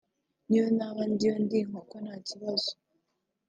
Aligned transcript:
n’iyo 0.47 0.67
naba 0.77 1.01
ndiyo 1.13 1.33
ndi 1.43 1.57
inkoko 1.63 1.95
nta 2.03 2.15
kibazo 2.27 2.71